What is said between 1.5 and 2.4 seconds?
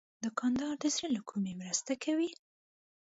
مرسته کوي.